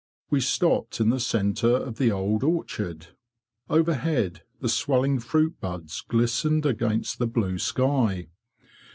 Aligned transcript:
We 0.31 0.41
stopped 0.41 0.99
in 0.99 1.11
the 1.11 1.19
centre 1.19 1.75
of 1.75 1.99
the 1.99 2.11
old 2.11 2.43
orchard. 2.43 3.09
Overhead 3.69 4.41
the 4.59 4.67
swelling 4.67 5.19
fruit 5.19 5.59
buds 5.61 6.01
glistened 6.07 6.65
against 6.65 7.19
the 7.19 7.27
blue 7.27 7.59
sky. 7.59 8.29